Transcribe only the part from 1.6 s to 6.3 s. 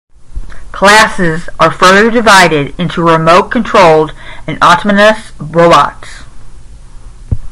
further divided into remote-controlled and autonomous robots.